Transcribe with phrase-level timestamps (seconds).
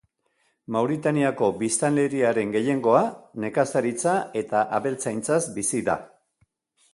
[0.75, 3.03] Mauritaniako biztanleriaren gehiengoa
[3.45, 5.99] nekazaritza eta abeltzaintzaz bizi da.